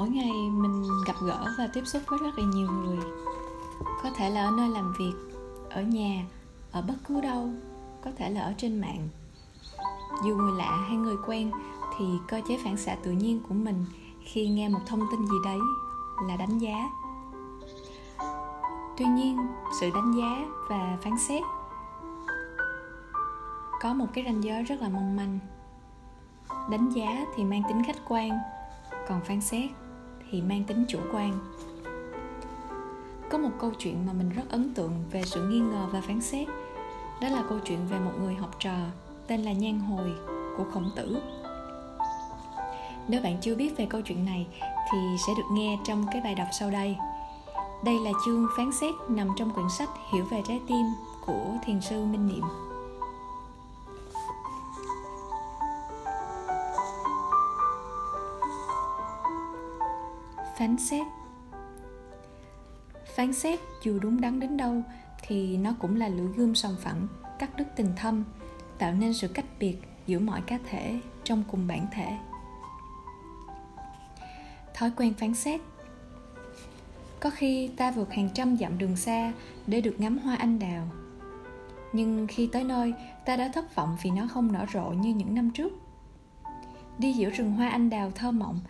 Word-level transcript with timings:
mỗi 0.00 0.08
ngày 0.08 0.50
mình 0.50 0.82
gặp 1.06 1.16
gỡ 1.20 1.54
và 1.58 1.68
tiếp 1.72 1.82
xúc 1.86 2.02
với 2.06 2.18
rất 2.18 2.38
là 2.38 2.44
nhiều 2.44 2.68
người. 2.70 2.98
Có 4.02 4.10
thể 4.16 4.30
là 4.30 4.44
ở 4.44 4.50
nơi 4.50 4.68
làm 4.68 4.92
việc, 4.98 5.12
ở 5.70 5.82
nhà, 5.82 6.24
ở 6.72 6.82
bất 6.82 6.94
cứ 7.08 7.20
đâu, 7.20 7.48
có 8.04 8.10
thể 8.16 8.30
là 8.30 8.40
ở 8.40 8.54
trên 8.56 8.80
mạng. 8.80 9.08
Dù 10.24 10.36
người 10.36 10.52
lạ 10.58 10.84
hay 10.88 10.96
người 10.96 11.16
quen 11.26 11.50
thì 11.98 12.04
cơ 12.28 12.40
chế 12.48 12.58
phản 12.64 12.76
xạ 12.76 12.96
tự 13.02 13.10
nhiên 13.10 13.40
của 13.48 13.54
mình 13.54 13.84
khi 14.24 14.48
nghe 14.48 14.68
một 14.68 14.78
thông 14.86 15.00
tin 15.10 15.26
gì 15.26 15.36
đấy 15.44 15.58
là 16.28 16.36
đánh 16.36 16.58
giá. 16.58 16.90
Tuy 18.98 19.06
nhiên, 19.06 19.38
sự 19.80 19.90
đánh 19.94 20.12
giá 20.12 20.46
và 20.68 20.98
phán 21.02 21.18
xét 21.18 21.42
có 23.80 23.94
một 23.94 24.06
cái 24.14 24.24
ranh 24.24 24.44
giới 24.44 24.62
rất 24.62 24.82
là 24.82 24.88
mong 24.88 25.16
manh. 25.16 25.38
Đánh 26.70 26.90
giá 26.90 27.26
thì 27.34 27.44
mang 27.44 27.62
tính 27.68 27.82
khách 27.86 28.00
quan, 28.08 28.30
còn 29.08 29.20
phán 29.24 29.40
xét 29.40 29.70
thì 30.30 30.42
mang 30.42 30.64
tính 30.64 30.84
chủ 30.88 30.98
quan. 31.12 31.38
Có 33.30 33.38
một 33.38 33.50
câu 33.60 33.72
chuyện 33.78 34.06
mà 34.06 34.12
mình 34.12 34.30
rất 34.30 34.42
ấn 34.50 34.74
tượng 34.74 34.92
về 35.12 35.22
sự 35.22 35.48
nghi 35.48 35.58
ngờ 35.58 35.86
và 35.92 36.00
phán 36.00 36.20
xét. 36.20 36.48
Đó 37.20 37.28
là 37.28 37.42
câu 37.48 37.58
chuyện 37.64 37.78
về 37.90 37.98
một 37.98 38.12
người 38.20 38.34
học 38.34 38.50
trò 38.58 38.76
tên 39.26 39.42
là 39.42 39.52
nhan 39.52 39.80
hồi 39.80 40.12
của 40.56 40.64
khổng 40.72 40.90
tử. 40.96 41.22
Nếu 43.08 43.22
bạn 43.22 43.36
chưa 43.40 43.54
biết 43.54 43.76
về 43.76 43.86
câu 43.86 44.00
chuyện 44.00 44.24
này 44.24 44.46
thì 44.92 44.98
sẽ 45.26 45.32
được 45.36 45.46
nghe 45.52 45.78
trong 45.84 46.06
cái 46.12 46.20
bài 46.24 46.34
đọc 46.34 46.48
sau 46.58 46.70
đây. 46.70 46.96
Đây 47.84 47.98
là 47.98 48.10
chương 48.26 48.46
phán 48.56 48.72
xét 48.72 48.94
nằm 49.08 49.28
trong 49.36 49.50
quyển 49.50 49.66
sách 49.78 49.88
hiểu 50.12 50.24
về 50.24 50.42
trái 50.48 50.60
tim 50.68 50.86
của 51.26 51.44
thiền 51.64 51.80
sư 51.80 52.04
minh 52.04 52.26
niệm. 52.26 52.69
Phán 60.60 60.76
xét. 60.78 61.06
Phán 63.16 63.32
xét 63.32 63.60
dù 63.82 63.98
đúng 63.98 64.20
đắn 64.20 64.40
đến 64.40 64.56
đâu 64.56 64.82
thì 65.22 65.56
nó 65.56 65.74
cũng 65.78 65.96
là 65.96 66.08
lưỡi 66.08 66.26
gươm 66.36 66.54
sòng 66.54 66.76
phẳng, 66.80 67.06
cắt 67.38 67.50
đứt 67.56 67.64
tình 67.76 67.92
thâm, 67.96 68.24
tạo 68.78 68.92
nên 68.92 69.14
sự 69.14 69.28
cách 69.28 69.44
biệt 69.58 69.76
giữa 70.06 70.18
mọi 70.18 70.40
cá 70.40 70.58
thể 70.70 71.00
trong 71.24 71.44
cùng 71.50 71.66
bản 71.66 71.86
thể. 71.92 72.18
Thói 74.74 74.90
quen 74.96 75.14
phán 75.14 75.34
xét. 75.34 75.60
Có 77.20 77.30
khi 77.30 77.68
ta 77.76 77.90
vượt 77.90 78.12
hàng 78.12 78.28
trăm 78.34 78.56
dặm 78.56 78.78
đường 78.78 78.96
xa 78.96 79.32
để 79.66 79.80
được 79.80 79.94
ngắm 79.98 80.18
hoa 80.18 80.36
anh 80.36 80.58
đào. 80.58 80.88
Nhưng 81.92 82.26
khi 82.26 82.46
tới 82.46 82.64
nơi, 82.64 82.94
ta 83.24 83.36
đã 83.36 83.50
thất 83.54 83.74
vọng 83.74 83.96
vì 84.02 84.10
nó 84.10 84.28
không 84.30 84.52
nở 84.52 84.66
rộ 84.72 84.84
như 84.84 85.14
những 85.14 85.34
năm 85.34 85.50
trước. 85.50 85.72
Đi 86.98 87.12
giữa 87.12 87.30
rừng 87.30 87.52
hoa 87.52 87.68
anh 87.68 87.90
đào 87.90 88.10
thơ 88.10 88.30
mộng 88.30 88.60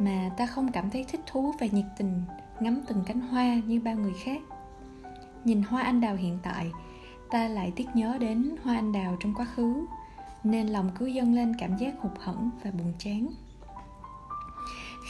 mà 0.00 0.30
ta 0.36 0.46
không 0.46 0.72
cảm 0.72 0.90
thấy 0.90 1.04
thích 1.08 1.20
thú 1.26 1.54
và 1.60 1.66
nhiệt 1.66 1.84
tình 1.98 2.22
ngắm 2.60 2.80
từng 2.86 3.02
cánh 3.06 3.20
hoa 3.20 3.54
như 3.66 3.80
bao 3.80 3.96
người 3.96 4.14
khác. 4.24 4.40
Nhìn 5.44 5.62
hoa 5.62 5.82
anh 5.82 6.00
đào 6.00 6.16
hiện 6.16 6.38
tại, 6.42 6.70
ta 7.30 7.48
lại 7.48 7.72
tiếc 7.76 7.86
nhớ 7.94 8.18
đến 8.20 8.56
hoa 8.64 8.74
anh 8.74 8.92
đào 8.92 9.16
trong 9.20 9.34
quá 9.34 9.46
khứ, 9.54 9.86
nên 10.44 10.66
lòng 10.66 10.90
cứ 10.98 11.06
dâng 11.06 11.34
lên 11.34 11.54
cảm 11.58 11.76
giác 11.76 11.94
hụt 12.00 12.12
hẫng 12.18 12.50
và 12.64 12.70
buồn 12.70 12.92
chán. 12.98 13.26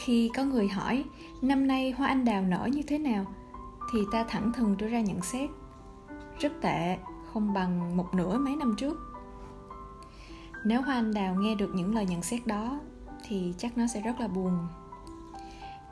Khi 0.05 0.31
có 0.37 0.45
người 0.45 0.69
hỏi, 0.69 1.05
năm 1.43 1.67
nay 1.67 1.91
hoa 1.91 2.09
anh 2.09 2.25
đào 2.25 2.43
nở 2.43 2.69
như 2.73 2.83
thế 2.83 2.99
nào? 2.99 3.27
thì 3.91 4.07
ta 4.11 4.25
thẳng 4.29 4.53
thừng 4.53 4.77
đưa 4.77 4.87
ra 4.87 5.01
nhận 5.01 5.23
xét, 5.23 5.51
rất 6.39 6.53
tệ, 6.61 6.99
không 7.33 7.53
bằng 7.53 7.97
một 7.97 8.15
nửa 8.15 8.39
mấy 8.39 8.57
năm 8.57 8.75
trước. 8.79 8.99
Nếu 10.65 10.83
hoa 10.83 10.95
anh 10.95 11.15
đào 11.15 11.35
nghe 11.35 11.55
được 11.55 11.71
những 11.75 11.95
lời 11.95 12.07
nhận 12.07 12.23
xét 12.23 12.47
đó, 12.47 12.81
thì 13.29 13.55
chắc 13.59 13.79
nó 13.79 13.87
sẽ 13.87 14.01
rất 14.01 14.21
là 14.21 14.29
buồn 14.29 14.59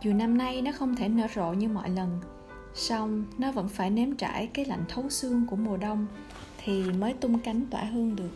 dù 0.02 0.12
năm 0.12 0.38
nay 0.38 0.62
nó 0.62 0.72
không 0.72 0.96
thể 0.96 1.08
nở 1.08 1.26
rộ 1.34 1.52
như 1.52 1.68
mọi 1.68 1.90
lần, 1.90 2.20
song 2.74 3.24
nó 3.38 3.52
vẫn 3.52 3.68
phải 3.68 3.90
nếm 3.90 4.14
trải 4.14 4.46
cái 4.46 4.64
lạnh 4.64 4.84
thấu 4.88 5.10
xương 5.10 5.46
của 5.46 5.56
mùa 5.56 5.76
đông 5.76 6.06
thì 6.64 6.82
mới 6.82 7.12
tung 7.12 7.38
cánh 7.38 7.66
tỏa 7.70 7.84
hương 7.84 8.16
được. 8.16 8.30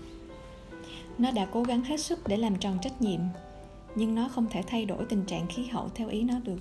Nó 1.18 1.30
đã 1.30 1.46
cố 1.52 1.62
gắng 1.62 1.84
hết 1.84 2.00
sức 2.00 2.28
để 2.28 2.36
làm 2.36 2.56
tròn 2.56 2.78
trách 2.82 3.02
nhiệm, 3.02 3.20
nhưng 3.94 4.14
nó 4.14 4.28
không 4.28 4.46
thể 4.50 4.62
thay 4.66 4.84
đổi 4.84 5.04
tình 5.04 5.24
trạng 5.24 5.46
khí 5.46 5.64
hậu 5.64 5.88
theo 5.94 6.08
ý 6.08 6.22
nó 6.22 6.34
được. 6.44 6.58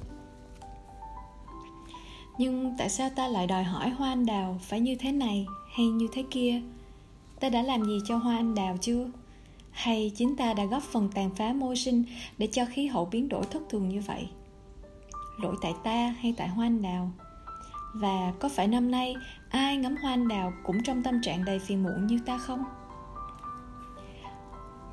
Nhưng 2.37 2.75
tại 2.77 2.89
sao 2.89 3.09
ta 3.15 3.27
lại 3.27 3.47
đòi 3.47 3.63
hỏi 3.63 3.89
hoa 3.89 4.09
anh 4.09 4.25
đào 4.25 4.59
phải 4.61 4.79
như 4.79 4.95
thế 4.95 5.11
này 5.11 5.45
hay 5.75 5.85
như 5.87 6.07
thế 6.11 6.23
kia? 6.31 6.61
Ta 7.39 7.49
đã 7.49 7.61
làm 7.61 7.83
gì 7.85 7.99
cho 8.07 8.17
hoa 8.17 8.37
anh 8.37 8.55
đào 8.55 8.77
chưa? 8.81 9.11
Hay 9.71 10.11
chính 10.15 10.35
ta 10.35 10.53
đã 10.53 10.65
góp 10.65 10.83
phần 10.83 11.09
tàn 11.13 11.29
phá 11.35 11.53
môi 11.53 11.75
sinh 11.75 12.03
để 12.37 12.47
cho 12.51 12.65
khí 12.65 12.87
hậu 12.87 13.05
biến 13.05 13.29
đổi 13.29 13.43
thất 13.51 13.61
thường 13.69 13.89
như 13.89 14.01
vậy? 14.01 14.27
Lỗi 15.41 15.55
tại 15.61 15.73
ta 15.83 16.15
hay 16.19 16.33
tại 16.37 16.47
hoa 16.47 16.65
anh 16.65 16.81
đào? 16.81 17.11
Và 17.93 18.33
có 18.39 18.49
phải 18.49 18.67
năm 18.67 18.91
nay 18.91 19.15
ai 19.49 19.77
ngắm 19.77 19.95
hoa 20.01 20.13
anh 20.13 20.27
đào 20.27 20.53
cũng 20.63 20.83
trong 20.83 21.03
tâm 21.03 21.21
trạng 21.21 21.45
đầy 21.45 21.59
phiền 21.59 21.83
muộn 21.83 22.07
như 22.07 22.19
ta 22.25 22.37
không? 22.37 22.63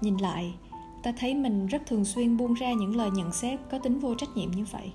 Nhìn 0.01 0.17
lại, 0.17 0.55
ta 1.03 1.13
thấy 1.19 1.35
mình 1.35 1.67
rất 1.67 1.83
thường 1.87 2.05
xuyên 2.05 2.37
buông 2.37 2.55
ra 2.55 2.73
những 2.73 2.97
lời 2.97 3.11
nhận 3.11 3.33
xét 3.33 3.61
có 3.71 3.79
tính 3.79 3.99
vô 3.99 4.15
trách 4.15 4.37
nhiệm 4.37 4.51
như 4.51 4.65
vậy. 4.73 4.93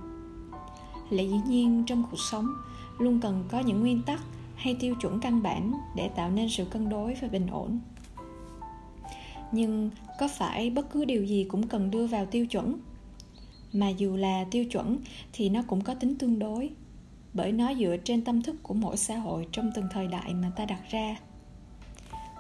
Lẽ 1.10 1.24
dĩ 1.24 1.40
nhiên 1.48 1.84
trong 1.88 2.04
cuộc 2.12 2.20
sống, 2.20 2.48
luôn 2.98 3.20
cần 3.20 3.44
có 3.52 3.60
những 3.60 3.80
nguyên 3.80 4.02
tắc 4.02 4.20
hay 4.56 4.78
tiêu 4.80 4.96
chuẩn 4.96 5.20
căn 5.20 5.44
bản 5.44 5.74
để 5.96 6.10
tạo 6.10 6.30
nên 6.32 6.50
sự 6.50 6.66
cân 6.66 6.90
đối 6.90 7.14
và 7.22 7.28
bình 7.28 7.48
ổn. 7.48 7.80
Nhưng 9.52 9.90
có 10.20 10.28
phải 10.28 10.70
bất 10.70 10.90
cứ 10.92 11.06
điều 11.06 11.24
gì 11.24 11.46
cũng 11.50 11.68
cần 11.68 11.92
đưa 11.92 12.08
vào 12.08 12.26
tiêu 12.26 12.46
chuẩn? 12.46 12.80
Mà 13.74 13.90
dù 13.90 14.16
là 14.16 14.46
tiêu 14.52 14.66
chuẩn 14.66 14.98
thì 15.34 15.50
nó 15.50 15.62
cũng 15.68 15.82
có 15.82 15.94
tính 15.94 16.16
tương 16.18 16.40
đối, 16.40 16.70
bởi 17.34 17.52
nó 17.52 17.74
dựa 17.74 17.98
trên 18.04 18.24
tâm 18.24 18.42
thức 18.42 18.56
của 18.64 18.74
mỗi 18.74 18.98
xã 18.98 19.18
hội 19.18 19.48
trong 19.52 19.72
từng 19.76 19.86
thời 19.92 20.08
đại 20.08 20.34
mà 20.34 20.52
ta 20.56 20.66
đặt 20.66 20.82
ra. 20.90 21.18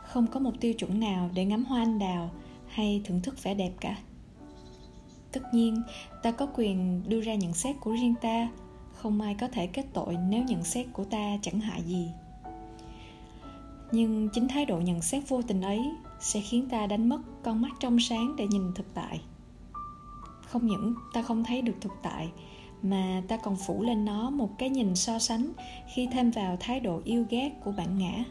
Không 0.03 0.27
có 0.27 0.39
một 0.39 0.51
tiêu 0.59 0.73
chuẩn 0.73 0.99
nào 0.99 1.29
để 1.33 1.45
ngắm 1.45 1.65
hoa 1.65 1.81
anh 1.81 1.99
đào 1.99 2.31
hay 2.67 3.01
thưởng 3.03 3.21
thức 3.21 3.43
vẻ 3.43 3.53
đẹp 3.53 3.71
cả. 3.79 3.97
Tất 5.31 5.41
nhiên, 5.53 5.81
ta 6.23 6.31
có 6.31 6.47
quyền 6.55 7.01
đưa 7.07 7.21
ra 7.21 7.35
nhận 7.35 7.53
xét 7.53 7.75
của 7.79 7.93
riêng 7.93 8.15
ta, 8.21 8.49
không 8.93 9.21
ai 9.21 9.35
có 9.39 9.47
thể 9.47 9.67
kết 9.67 9.85
tội 9.93 10.17
nếu 10.29 10.43
nhận 10.43 10.63
xét 10.63 10.87
của 10.93 11.03
ta 11.03 11.37
chẳng 11.41 11.59
hại 11.59 11.81
gì. 11.81 12.07
Nhưng 13.91 14.29
chính 14.33 14.47
thái 14.47 14.65
độ 14.65 14.79
nhận 14.79 15.01
xét 15.01 15.29
vô 15.29 15.41
tình 15.41 15.61
ấy 15.61 15.81
sẽ 16.19 16.41
khiến 16.41 16.69
ta 16.69 16.87
đánh 16.87 17.09
mất 17.09 17.19
con 17.43 17.61
mắt 17.61 17.71
trong 17.79 17.99
sáng 17.99 18.35
để 18.35 18.47
nhìn 18.47 18.73
thực 18.75 18.93
tại 18.93 19.21
không 20.53 20.67
những 20.67 20.93
ta 21.13 21.21
không 21.21 21.43
thấy 21.43 21.61
được 21.61 21.75
thực 21.81 21.93
tại, 22.01 22.31
mà 22.81 23.21
ta 23.27 23.37
còn 23.37 23.55
phủ 23.55 23.83
lên 23.83 24.05
nó 24.05 24.29
một 24.29 24.49
cái 24.57 24.69
nhìn 24.69 24.95
so 24.95 25.19
sánh 25.19 25.51
khi 25.93 26.07
thêm 26.11 26.31
vào 26.31 26.57
thái 26.59 26.79
độ 26.79 27.01
yêu 27.05 27.25
ghét 27.29 27.51
của 27.63 27.71
bản 27.71 27.97
ngã. 27.97 28.23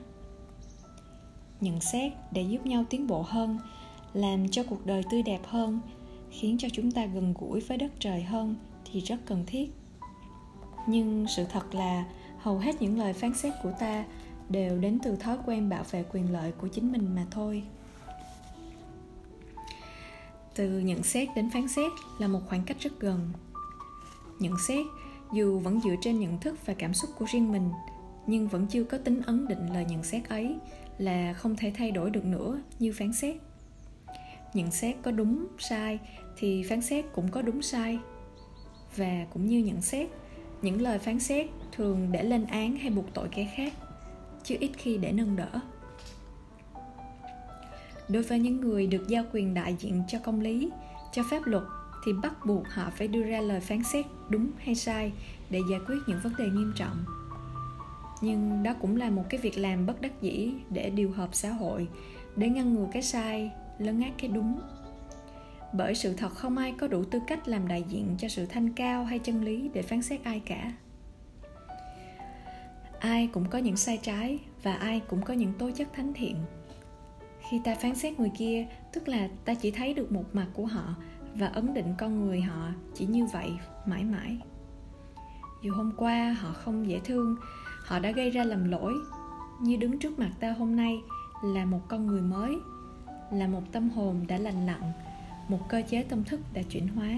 Nhận 1.60 1.80
xét 1.80 2.12
để 2.30 2.42
giúp 2.42 2.66
nhau 2.66 2.84
tiến 2.90 3.06
bộ 3.06 3.22
hơn, 3.22 3.58
làm 4.12 4.48
cho 4.48 4.62
cuộc 4.62 4.86
đời 4.86 5.02
tươi 5.10 5.22
đẹp 5.22 5.40
hơn, 5.46 5.80
khiến 6.30 6.58
cho 6.58 6.68
chúng 6.72 6.90
ta 6.90 7.06
gần 7.06 7.34
gũi 7.38 7.60
với 7.60 7.78
đất 7.78 7.92
trời 7.98 8.22
hơn 8.22 8.56
thì 8.84 9.00
rất 9.00 9.16
cần 9.26 9.44
thiết. 9.46 9.74
Nhưng 10.86 11.26
sự 11.36 11.44
thật 11.44 11.74
là 11.74 12.04
hầu 12.38 12.58
hết 12.58 12.82
những 12.82 12.98
lời 12.98 13.12
phán 13.12 13.34
xét 13.34 13.52
của 13.62 13.72
ta 13.80 14.04
đều 14.48 14.78
đến 14.78 14.98
từ 15.02 15.16
thói 15.16 15.36
quen 15.46 15.68
bảo 15.68 15.84
vệ 15.90 16.04
quyền 16.12 16.32
lợi 16.32 16.52
của 16.52 16.68
chính 16.68 16.92
mình 16.92 17.14
mà 17.14 17.26
thôi 17.30 17.62
từ 20.54 20.78
nhận 20.78 21.02
xét 21.02 21.28
đến 21.36 21.50
phán 21.50 21.68
xét 21.68 21.92
là 22.18 22.28
một 22.28 22.40
khoảng 22.46 22.62
cách 22.62 22.76
rất 22.80 23.00
gần. 23.00 23.32
Nhận 24.38 24.54
xét, 24.68 24.86
dù 25.32 25.58
vẫn 25.58 25.80
dựa 25.80 25.94
trên 26.00 26.20
nhận 26.20 26.40
thức 26.40 26.66
và 26.66 26.74
cảm 26.74 26.94
xúc 26.94 27.10
của 27.18 27.24
riêng 27.32 27.52
mình, 27.52 27.70
nhưng 28.26 28.48
vẫn 28.48 28.66
chưa 28.66 28.84
có 28.84 28.98
tính 28.98 29.20
ấn 29.26 29.48
định 29.48 29.72
lời 29.72 29.84
nhận 29.84 30.02
xét 30.02 30.28
ấy 30.28 30.56
là 30.98 31.32
không 31.32 31.56
thể 31.56 31.72
thay 31.76 31.90
đổi 31.90 32.10
được 32.10 32.24
nữa 32.24 32.60
như 32.78 32.92
phán 32.92 33.12
xét. 33.12 33.36
Nhận 34.54 34.70
xét 34.70 34.96
có 35.02 35.10
đúng, 35.10 35.46
sai 35.58 35.98
thì 36.36 36.62
phán 36.62 36.82
xét 36.82 37.04
cũng 37.14 37.28
có 37.30 37.42
đúng, 37.42 37.62
sai. 37.62 37.98
Và 38.96 39.26
cũng 39.32 39.46
như 39.46 39.58
nhận 39.58 39.82
xét, 39.82 40.08
những 40.62 40.80
lời 40.80 40.98
phán 40.98 41.20
xét 41.20 41.46
thường 41.72 42.08
để 42.12 42.22
lên 42.22 42.46
án 42.46 42.76
hay 42.76 42.90
buộc 42.90 43.14
tội 43.14 43.28
kẻ 43.28 43.52
khác, 43.56 43.72
chứ 44.44 44.56
ít 44.60 44.70
khi 44.76 44.98
để 44.98 45.12
nâng 45.12 45.36
đỡ 45.36 45.60
đối 48.12 48.22
với 48.22 48.38
những 48.38 48.60
người 48.60 48.86
được 48.86 49.08
giao 49.08 49.24
quyền 49.32 49.54
đại 49.54 49.76
diện 49.78 50.02
cho 50.08 50.18
công 50.18 50.40
lý, 50.40 50.70
cho 51.12 51.22
pháp 51.30 51.46
luật, 51.46 51.62
thì 52.04 52.12
bắt 52.12 52.46
buộc 52.46 52.68
họ 52.68 52.90
phải 52.96 53.08
đưa 53.08 53.22
ra 53.22 53.40
lời 53.40 53.60
phán 53.60 53.82
xét 53.84 54.06
đúng 54.28 54.50
hay 54.58 54.74
sai 54.74 55.12
để 55.50 55.60
giải 55.70 55.80
quyết 55.86 55.98
những 56.06 56.20
vấn 56.22 56.32
đề 56.38 56.44
nghiêm 56.44 56.72
trọng. 56.76 57.04
Nhưng 58.20 58.62
đó 58.62 58.74
cũng 58.80 58.96
là 58.96 59.10
một 59.10 59.24
cái 59.28 59.40
việc 59.40 59.58
làm 59.58 59.86
bất 59.86 60.00
đắc 60.00 60.22
dĩ 60.22 60.52
để 60.70 60.90
điều 60.90 61.12
hợp 61.12 61.28
xã 61.32 61.50
hội, 61.50 61.88
để 62.36 62.48
ngăn 62.48 62.74
ngừa 62.74 62.86
cái 62.92 63.02
sai, 63.02 63.50
lấn 63.78 64.00
át 64.00 64.12
cái 64.18 64.28
đúng. 64.28 64.60
Bởi 65.72 65.94
sự 65.94 66.14
thật 66.14 66.34
không 66.34 66.58
ai 66.58 66.74
có 66.78 66.86
đủ 66.86 67.04
tư 67.04 67.20
cách 67.26 67.48
làm 67.48 67.68
đại 67.68 67.84
diện 67.88 68.14
cho 68.18 68.28
sự 68.28 68.46
thanh 68.46 68.72
cao 68.72 69.04
hay 69.04 69.18
chân 69.18 69.44
lý 69.44 69.70
để 69.74 69.82
phán 69.82 70.02
xét 70.02 70.24
ai 70.24 70.42
cả. 70.46 70.72
Ai 72.98 73.28
cũng 73.32 73.48
có 73.50 73.58
những 73.58 73.76
sai 73.76 73.98
trái 74.02 74.38
và 74.62 74.74
ai 74.74 75.00
cũng 75.08 75.22
có 75.22 75.34
những 75.34 75.52
tố 75.58 75.70
chất 75.70 75.88
thánh 75.92 76.12
thiện 76.14 76.36
khi 77.52 77.60
ta 77.64 77.74
phán 77.74 77.94
xét 77.94 78.20
người 78.20 78.30
kia, 78.38 78.66
tức 78.92 79.08
là 79.08 79.28
ta 79.44 79.54
chỉ 79.54 79.70
thấy 79.70 79.94
được 79.94 80.12
một 80.12 80.24
mặt 80.32 80.46
của 80.54 80.66
họ 80.66 80.94
và 81.34 81.46
ấn 81.46 81.74
định 81.74 81.94
con 81.98 82.24
người 82.24 82.40
họ 82.40 82.68
chỉ 82.94 83.06
như 83.06 83.26
vậy 83.32 83.52
mãi 83.86 84.04
mãi. 84.04 84.38
Dù 85.62 85.74
hôm 85.74 85.92
qua 85.96 86.36
họ 86.40 86.52
không 86.52 86.88
dễ 86.88 87.00
thương, 87.04 87.36
họ 87.84 87.98
đã 87.98 88.10
gây 88.10 88.30
ra 88.30 88.44
lầm 88.44 88.70
lỗi. 88.70 88.94
Như 89.60 89.76
đứng 89.76 89.98
trước 89.98 90.18
mặt 90.18 90.30
ta 90.40 90.52
hôm 90.52 90.76
nay 90.76 91.00
là 91.44 91.64
một 91.64 91.80
con 91.88 92.06
người 92.06 92.22
mới, 92.22 92.56
là 93.32 93.46
một 93.46 93.62
tâm 93.72 93.90
hồn 93.90 94.24
đã 94.28 94.38
lành 94.38 94.66
lặn, 94.66 94.82
một 95.48 95.68
cơ 95.68 95.82
chế 95.88 96.02
tâm 96.02 96.24
thức 96.24 96.40
đã 96.54 96.62
chuyển 96.62 96.88
hóa. 96.88 97.08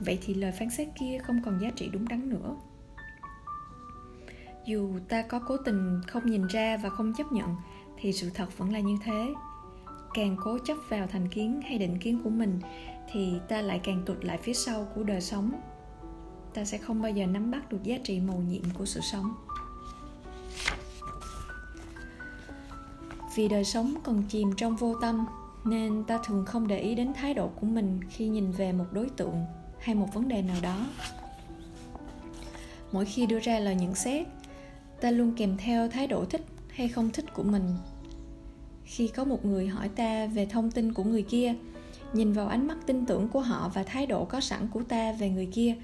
Vậy 0.00 0.18
thì 0.22 0.34
lời 0.34 0.52
phán 0.52 0.70
xét 0.70 0.88
kia 1.00 1.18
không 1.18 1.42
còn 1.44 1.60
giá 1.60 1.70
trị 1.70 1.88
đúng 1.92 2.08
đắn 2.08 2.30
nữa. 2.30 2.56
Dù 4.66 4.98
ta 5.08 5.22
có 5.22 5.38
cố 5.38 5.56
tình 5.56 6.00
không 6.06 6.30
nhìn 6.30 6.46
ra 6.46 6.76
và 6.76 6.90
không 6.90 7.12
chấp 7.14 7.32
nhận, 7.32 7.56
thì 7.96 8.12
sự 8.12 8.30
thật 8.34 8.58
vẫn 8.58 8.72
là 8.72 8.80
như 8.80 8.96
thế 9.04 9.34
càng 10.14 10.36
cố 10.44 10.58
chấp 10.66 10.76
vào 10.88 11.06
thành 11.06 11.28
kiến 11.28 11.60
hay 11.64 11.78
định 11.78 11.98
kiến 11.98 12.20
của 12.24 12.30
mình, 12.30 12.60
thì 13.12 13.32
ta 13.48 13.60
lại 13.60 13.80
càng 13.84 14.02
tụt 14.06 14.24
lại 14.24 14.38
phía 14.42 14.54
sau 14.54 14.86
của 14.94 15.02
đời 15.02 15.20
sống. 15.20 15.52
Ta 16.54 16.64
sẽ 16.64 16.78
không 16.78 17.02
bao 17.02 17.12
giờ 17.12 17.26
nắm 17.26 17.50
bắt 17.50 17.72
được 17.72 17.82
giá 17.82 17.98
trị 18.04 18.20
màu 18.20 18.36
nhiệm 18.36 18.62
của 18.78 18.84
sự 18.84 19.00
sống. 19.00 19.34
Vì 23.36 23.48
đời 23.48 23.64
sống 23.64 23.94
còn 24.02 24.22
chìm 24.28 24.50
trong 24.56 24.76
vô 24.76 24.94
tâm, 25.00 25.26
nên 25.64 26.04
ta 26.04 26.18
thường 26.24 26.44
không 26.46 26.68
để 26.68 26.78
ý 26.78 26.94
đến 26.94 27.12
thái 27.14 27.34
độ 27.34 27.48
của 27.48 27.66
mình 27.66 28.00
khi 28.10 28.28
nhìn 28.28 28.50
về 28.50 28.72
một 28.72 28.86
đối 28.92 29.08
tượng 29.08 29.44
hay 29.80 29.94
một 29.94 30.08
vấn 30.14 30.28
đề 30.28 30.42
nào 30.42 30.56
đó. 30.62 30.86
Mỗi 32.92 33.04
khi 33.04 33.26
đưa 33.26 33.40
ra 33.40 33.58
lời 33.58 33.74
nhận 33.74 33.94
xét, 33.94 34.26
ta 35.00 35.10
luôn 35.10 35.34
kèm 35.36 35.56
theo 35.56 35.88
thái 35.88 36.06
độ 36.06 36.24
thích 36.24 36.44
hay 36.68 36.88
không 36.88 37.10
thích 37.10 37.34
của 37.34 37.42
mình 37.42 37.74
khi 38.88 39.08
có 39.08 39.24
một 39.24 39.44
người 39.44 39.66
hỏi 39.66 39.88
ta 39.88 40.26
về 40.26 40.46
thông 40.46 40.70
tin 40.70 40.92
của 40.92 41.04
người 41.04 41.22
kia. 41.22 41.54
Nhìn 42.12 42.32
vào 42.32 42.48
ánh 42.48 42.66
mắt 42.66 42.78
tin 42.86 43.06
tưởng 43.06 43.28
của 43.28 43.40
họ 43.40 43.70
và 43.74 43.82
thái 43.82 44.06
độ 44.06 44.24
có 44.24 44.40
sẵn 44.40 44.68
của 44.68 44.82
ta 44.82 45.12
về 45.12 45.30
người 45.30 45.46
kia, 45.46 45.76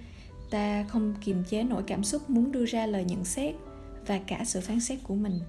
ta 0.51 0.85
không 0.89 1.15
kiềm 1.21 1.45
chế 1.45 1.62
nổi 1.62 1.83
cảm 1.87 2.05
xúc 2.05 2.31
muốn 2.31 2.53
đưa 2.53 2.65
ra 2.65 2.87
lời 2.87 3.05
nhận 3.05 3.25
xét 3.25 3.55
và 4.06 4.19
cả 4.19 4.45
sự 4.45 4.61
phán 4.61 4.81
xét 4.81 4.99
của 5.03 5.15
mình. 5.15 5.41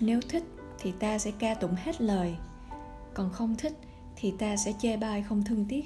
Nếu 0.00 0.20
thích 0.28 0.44
thì 0.78 0.92
ta 0.98 1.18
sẽ 1.18 1.30
ca 1.38 1.54
tụng 1.54 1.74
hết 1.76 2.00
lời, 2.00 2.34
còn 3.14 3.30
không 3.32 3.56
thích 3.56 3.72
thì 4.16 4.32
ta 4.38 4.56
sẽ 4.56 4.72
chê 4.80 4.96
bai 4.96 5.22
không 5.22 5.44
thương 5.44 5.64
tiếc, 5.68 5.84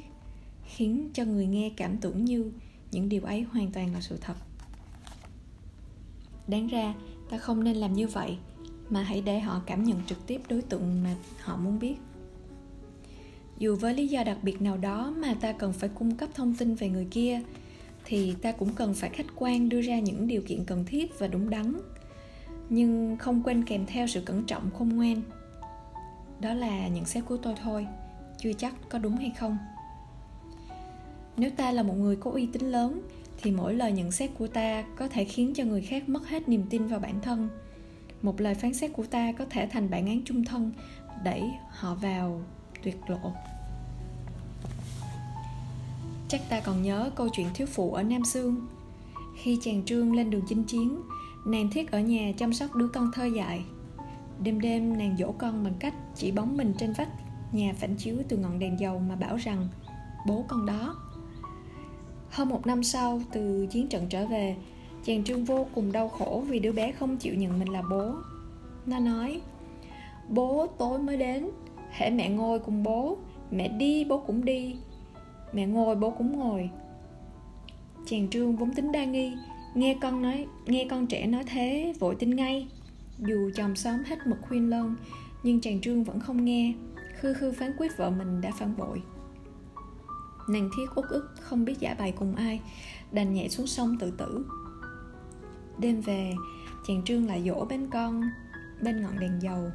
khiến 0.64 1.10
cho 1.14 1.24
người 1.24 1.46
nghe 1.46 1.70
cảm 1.76 1.96
tưởng 1.96 2.24
như 2.24 2.52
những 2.90 3.08
điều 3.08 3.22
ấy 3.22 3.42
hoàn 3.42 3.72
toàn 3.72 3.94
là 3.94 4.00
sự 4.00 4.18
thật. 4.20 4.34
Đáng 6.46 6.66
ra 6.66 6.94
ta 7.30 7.38
không 7.38 7.64
nên 7.64 7.76
làm 7.76 7.92
như 7.92 8.08
vậy 8.08 8.38
mà 8.90 9.02
hãy 9.02 9.20
để 9.20 9.40
họ 9.40 9.62
cảm 9.66 9.84
nhận 9.84 10.00
trực 10.06 10.26
tiếp 10.26 10.40
đối 10.48 10.62
tượng 10.62 11.02
mà 11.02 11.14
họ 11.40 11.56
muốn 11.56 11.78
biết. 11.78 11.96
Dù 13.58 13.76
với 13.76 13.94
lý 13.94 14.08
do 14.08 14.24
đặc 14.24 14.38
biệt 14.42 14.62
nào 14.62 14.76
đó 14.76 15.14
mà 15.16 15.34
ta 15.40 15.52
cần 15.52 15.72
phải 15.72 15.88
cung 15.88 16.16
cấp 16.16 16.28
thông 16.34 16.54
tin 16.54 16.74
về 16.74 16.88
người 16.88 17.06
kia, 17.10 17.40
thì 18.04 18.34
ta 18.42 18.52
cũng 18.52 18.74
cần 18.74 18.94
phải 18.94 19.10
khách 19.10 19.26
quan 19.36 19.68
đưa 19.68 19.80
ra 19.80 19.98
những 19.98 20.26
điều 20.26 20.42
kiện 20.42 20.64
cần 20.64 20.84
thiết 20.84 21.18
và 21.18 21.26
đúng 21.26 21.50
đắn. 21.50 21.72
Nhưng 22.68 23.16
không 23.16 23.42
quên 23.42 23.64
kèm 23.64 23.86
theo 23.86 24.06
sự 24.06 24.20
cẩn 24.20 24.44
trọng 24.44 24.70
khôn 24.70 24.88
ngoan. 24.88 25.22
Đó 26.40 26.54
là 26.54 26.88
nhận 26.88 27.04
xét 27.04 27.24
của 27.24 27.36
tôi 27.36 27.54
thôi, 27.62 27.86
chưa 28.38 28.52
chắc 28.52 28.74
có 28.88 28.98
đúng 28.98 29.16
hay 29.16 29.32
không. 29.38 29.58
Nếu 31.36 31.50
ta 31.50 31.72
là 31.72 31.82
một 31.82 31.94
người 31.94 32.16
có 32.16 32.30
uy 32.30 32.46
tín 32.46 32.62
lớn, 32.62 33.00
thì 33.42 33.50
mỗi 33.50 33.74
lời 33.74 33.92
nhận 33.92 34.12
xét 34.12 34.30
của 34.38 34.46
ta 34.46 34.84
có 34.96 35.08
thể 35.08 35.24
khiến 35.24 35.52
cho 35.54 35.64
người 35.64 35.82
khác 35.82 36.08
mất 36.08 36.28
hết 36.28 36.48
niềm 36.48 36.64
tin 36.70 36.86
vào 36.86 37.00
bản 37.00 37.20
thân 37.20 37.48
một 38.22 38.40
lời 38.40 38.54
phán 38.54 38.74
xét 38.74 38.92
của 38.92 39.04
ta 39.04 39.32
có 39.32 39.44
thể 39.50 39.66
thành 39.66 39.90
bản 39.90 40.06
án 40.06 40.20
chung 40.24 40.44
thân, 40.44 40.72
đẩy 41.24 41.42
họ 41.70 41.94
vào 41.94 42.40
tuyệt 42.82 42.96
lộ. 43.08 43.32
Chắc 46.28 46.40
ta 46.48 46.60
còn 46.60 46.82
nhớ 46.82 47.10
câu 47.14 47.28
chuyện 47.32 47.46
thiếu 47.54 47.66
phụ 47.66 47.92
ở 47.92 48.02
nam 48.02 48.24
sương. 48.24 48.66
Khi 49.36 49.58
chàng 49.62 49.84
trương 49.84 50.14
lên 50.14 50.30
đường 50.30 50.44
chinh 50.48 50.64
chiến, 50.64 51.00
nàng 51.46 51.70
thiết 51.70 51.90
ở 51.90 52.00
nhà 52.00 52.32
chăm 52.36 52.52
sóc 52.52 52.74
đứa 52.74 52.88
con 52.88 53.10
thơ 53.14 53.24
dại. 53.24 53.64
Đêm 54.42 54.60
đêm 54.60 54.98
nàng 54.98 55.16
dỗ 55.18 55.32
con 55.32 55.64
bằng 55.64 55.74
cách 55.78 55.94
chỉ 56.14 56.30
bóng 56.30 56.56
mình 56.56 56.74
trên 56.78 56.92
vách, 56.92 57.08
nhà 57.52 57.74
phản 57.78 57.96
chiếu 57.96 58.16
từ 58.28 58.36
ngọn 58.36 58.58
đèn 58.58 58.80
dầu 58.80 58.98
mà 58.98 59.16
bảo 59.16 59.36
rằng, 59.36 59.68
bố 60.26 60.44
con 60.48 60.66
đó. 60.66 60.96
Hơn 62.30 62.48
một 62.48 62.66
năm 62.66 62.82
sau, 62.82 63.22
từ 63.32 63.66
chiến 63.70 63.88
trận 63.88 64.06
trở 64.08 64.26
về 64.26 64.56
chàng 65.06 65.24
trương 65.24 65.44
vô 65.44 65.66
cùng 65.74 65.92
đau 65.92 66.08
khổ 66.08 66.44
vì 66.48 66.58
đứa 66.58 66.72
bé 66.72 66.92
không 66.92 67.16
chịu 67.16 67.34
nhận 67.34 67.58
mình 67.58 67.68
là 67.68 67.82
bố. 67.90 68.14
Nó 68.86 68.98
nói, 68.98 69.40
bố, 70.28 70.66
tối 70.78 70.98
mới 70.98 71.16
đến. 71.16 71.50
Hễ 71.90 72.10
mẹ 72.10 72.28
ngồi 72.28 72.58
cùng 72.58 72.82
bố. 72.82 73.18
Mẹ 73.50 73.68
đi, 73.68 74.04
bố 74.04 74.18
cũng 74.18 74.44
đi. 74.44 74.76
Mẹ 75.52 75.66
ngồi, 75.66 75.96
bố 75.96 76.10
cũng 76.10 76.38
ngồi. 76.38 76.70
Chàng 78.06 78.28
trương 78.28 78.56
vốn 78.56 78.74
tính 78.74 78.92
đa 78.92 79.04
nghi. 79.04 79.32
Nghe 79.74 79.96
con 80.00 80.22
nói, 80.22 80.46
nghe 80.66 80.86
con 80.90 81.06
trẻ 81.06 81.26
nói 81.26 81.44
thế, 81.44 81.94
vội 81.98 82.14
tin 82.14 82.36
ngay. 82.36 82.68
Dù 83.18 83.50
chồng 83.54 83.76
xóm 83.76 84.04
hết 84.06 84.26
mực 84.26 84.38
khuyên 84.48 84.70
lơn, 84.70 84.94
nhưng 85.42 85.60
chàng 85.60 85.80
trương 85.80 86.04
vẫn 86.04 86.20
không 86.20 86.44
nghe. 86.44 86.74
Khư 87.20 87.34
khư 87.34 87.52
phán 87.52 87.72
quyết 87.78 87.96
vợ 87.96 88.10
mình 88.10 88.40
đã 88.40 88.50
phản 88.50 88.76
bội. 88.76 89.02
Nàng 90.48 90.70
thiết 90.76 90.86
uất 90.94 91.10
ức 91.10 91.34
không 91.40 91.64
biết 91.64 91.80
giả 91.80 91.94
bài 91.98 92.12
cùng 92.12 92.34
ai, 92.34 92.60
đành 93.12 93.34
nhảy 93.34 93.48
xuống 93.48 93.66
sông 93.66 93.96
tự 94.00 94.10
tử 94.10 94.44
đêm 95.78 96.00
về, 96.00 96.34
chàng 96.86 97.02
trương 97.04 97.26
lại 97.26 97.42
dỗ 97.46 97.64
bên 97.64 97.86
con, 97.90 98.22
bên 98.82 99.02
ngọn 99.02 99.18
đèn 99.18 99.42
dầu. 99.42 99.70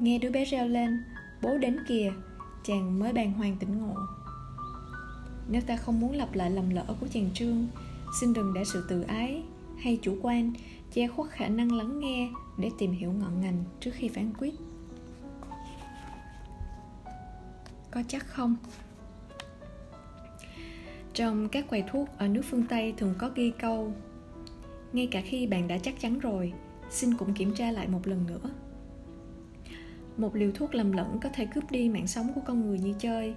Nghe 0.00 0.18
đứa 0.18 0.30
bé 0.30 0.44
reo 0.44 0.68
lên, 0.68 1.04
bố 1.42 1.58
đến 1.58 1.76
kìa, 1.88 2.12
chàng 2.64 2.98
mới 2.98 3.12
bàng 3.12 3.32
hoàng 3.32 3.56
tỉnh 3.60 3.78
ngộ. 3.78 3.94
Nếu 5.48 5.62
ta 5.66 5.76
không 5.76 6.00
muốn 6.00 6.12
lặp 6.12 6.34
lại 6.34 6.50
lầm 6.50 6.70
lỡ 6.70 6.84
của 7.00 7.06
chàng 7.08 7.30
trương, 7.34 7.66
xin 8.20 8.32
đừng 8.32 8.54
để 8.54 8.64
sự 8.64 8.84
tự 8.88 9.02
ái 9.02 9.42
hay 9.78 9.98
chủ 10.02 10.18
quan 10.22 10.52
che 10.92 11.08
khuất 11.08 11.30
khả 11.30 11.48
năng 11.48 11.72
lắng 11.72 12.00
nghe 12.00 12.30
để 12.58 12.70
tìm 12.78 12.92
hiểu 12.92 13.12
ngọn 13.12 13.40
ngành 13.40 13.64
trước 13.80 13.90
khi 13.94 14.08
phán 14.08 14.32
quyết. 14.38 14.54
Có 17.90 18.02
chắc 18.08 18.26
không? 18.26 18.56
Trong 21.14 21.48
các 21.48 21.68
quầy 21.68 21.84
thuốc 21.92 22.08
ở 22.18 22.28
nước 22.28 22.42
phương 22.50 22.66
tây 22.68 22.94
thường 22.96 23.14
có 23.18 23.30
ghi 23.34 23.52
câu 23.58 23.92
ngay 24.94 25.08
cả 25.10 25.20
khi 25.20 25.46
bạn 25.46 25.68
đã 25.68 25.78
chắc 25.78 26.00
chắn 26.00 26.18
rồi, 26.18 26.52
xin 26.90 27.14
cũng 27.14 27.34
kiểm 27.34 27.54
tra 27.54 27.70
lại 27.70 27.88
một 27.88 28.06
lần 28.06 28.26
nữa. 28.26 28.50
Một 30.16 30.34
liều 30.34 30.52
thuốc 30.52 30.74
lầm 30.74 30.92
lẫn 30.92 31.18
có 31.22 31.28
thể 31.28 31.46
cướp 31.46 31.70
đi 31.70 31.88
mạng 31.88 32.06
sống 32.06 32.32
của 32.34 32.40
con 32.44 32.60
người 32.60 32.78
như 32.78 32.94
chơi, 32.98 33.34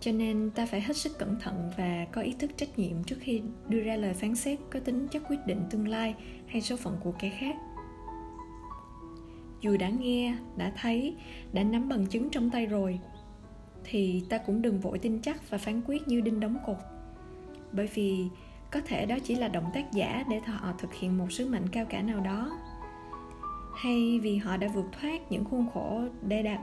cho 0.00 0.12
nên 0.12 0.50
ta 0.54 0.66
phải 0.66 0.80
hết 0.80 0.96
sức 0.96 1.18
cẩn 1.18 1.40
thận 1.40 1.70
và 1.76 2.06
có 2.12 2.20
ý 2.20 2.34
thức 2.38 2.50
trách 2.56 2.78
nhiệm 2.78 3.04
trước 3.04 3.16
khi 3.20 3.42
đưa 3.68 3.80
ra 3.80 3.96
lời 3.96 4.14
phán 4.14 4.34
xét 4.34 4.58
có 4.70 4.80
tính 4.80 5.08
chất 5.08 5.22
quyết 5.28 5.46
định 5.46 5.60
tương 5.70 5.88
lai 5.88 6.14
hay 6.46 6.62
số 6.62 6.76
phận 6.76 6.96
của 7.04 7.12
kẻ 7.18 7.28
khác. 7.38 7.56
Dù 9.60 9.76
đã 9.76 9.88
nghe, 9.88 10.36
đã 10.56 10.72
thấy, 10.76 11.16
đã 11.52 11.62
nắm 11.62 11.88
bằng 11.88 12.06
chứng 12.06 12.30
trong 12.30 12.50
tay 12.50 12.66
rồi, 12.66 12.98
thì 13.84 14.22
ta 14.28 14.38
cũng 14.38 14.62
đừng 14.62 14.80
vội 14.80 14.98
tin 14.98 15.20
chắc 15.20 15.50
và 15.50 15.58
phán 15.58 15.80
quyết 15.86 16.08
như 16.08 16.20
đinh 16.20 16.40
đóng 16.40 16.56
cột. 16.66 16.76
Bởi 17.72 17.88
vì 17.94 18.28
có 18.70 18.80
thể 18.86 19.06
đó 19.06 19.16
chỉ 19.24 19.34
là 19.34 19.48
động 19.48 19.70
tác 19.74 19.92
giả 19.92 20.24
để 20.30 20.40
họ 20.40 20.72
thực 20.78 20.94
hiện 20.94 21.18
một 21.18 21.32
sứ 21.32 21.48
mệnh 21.48 21.68
cao 21.68 21.84
cả 21.84 22.02
nào 22.02 22.20
đó. 22.20 22.58
Hay 23.76 24.20
vì 24.22 24.36
họ 24.36 24.56
đã 24.56 24.68
vượt 24.68 24.86
thoát 25.00 25.32
những 25.32 25.44
khuôn 25.44 25.66
khổ 25.74 26.02
để 26.22 26.42
đạt 26.42 26.60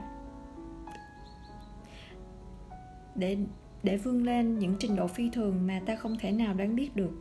để 3.14 3.36
để 3.82 3.96
vươn 3.96 4.24
lên 4.24 4.58
những 4.58 4.76
trình 4.78 4.96
độ 4.96 5.06
phi 5.06 5.30
thường 5.30 5.66
mà 5.66 5.80
ta 5.86 5.96
không 5.96 6.16
thể 6.18 6.32
nào 6.32 6.54
đoán 6.54 6.76
biết 6.76 6.96
được. 6.96 7.12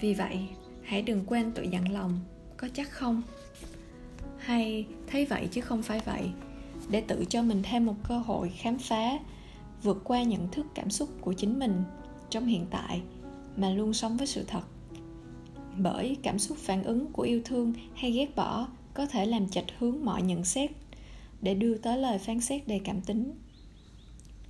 Vì 0.00 0.14
vậy, 0.14 0.48
hãy 0.82 1.02
đừng 1.02 1.24
quên 1.26 1.52
tự 1.52 1.62
dặn 1.62 1.92
lòng, 1.92 2.20
có 2.56 2.68
chắc 2.74 2.90
không? 2.90 3.22
Hay, 4.38 4.86
thấy 5.06 5.26
vậy 5.26 5.48
chứ 5.50 5.60
không 5.60 5.82
phải 5.82 6.00
vậy, 6.04 6.30
để 6.90 7.00
tự 7.00 7.24
cho 7.28 7.42
mình 7.42 7.62
thêm 7.62 7.86
một 7.86 7.94
cơ 8.08 8.18
hội 8.18 8.48
khám 8.48 8.78
phá 8.78 9.10
vượt 9.82 10.00
qua 10.04 10.22
nhận 10.22 10.48
thức 10.48 10.66
cảm 10.74 10.90
xúc 10.90 11.08
của 11.20 11.32
chính 11.32 11.58
mình 11.58 11.82
trong 12.30 12.46
hiện 12.46 12.66
tại 12.70 13.00
mà 13.56 13.70
luôn 13.70 13.92
sống 13.92 14.16
với 14.16 14.26
sự 14.26 14.44
thật. 14.46 14.62
Bởi 15.78 16.16
cảm 16.22 16.38
xúc 16.38 16.58
phản 16.58 16.82
ứng 16.82 17.12
của 17.12 17.22
yêu 17.22 17.40
thương 17.44 17.72
hay 17.94 18.12
ghét 18.12 18.36
bỏ 18.36 18.68
có 18.94 19.06
thể 19.06 19.26
làm 19.26 19.48
chệch 19.48 19.78
hướng 19.78 20.04
mọi 20.04 20.22
nhận 20.22 20.44
xét 20.44 20.70
để 21.42 21.54
đưa 21.54 21.74
tới 21.74 21.98
lời 21.98 22.18
phán 22.18 22.40
xét 22.40 22.68
đầy 22.68 22.80
cảm 22.84 23.00
tính. 23.00 23.32